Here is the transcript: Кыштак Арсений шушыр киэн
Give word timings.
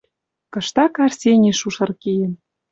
Кыштак 0.53 0.93
Арсений 1.05 1.55
шушыр 1.59 1.91
киэн 2.01 2.33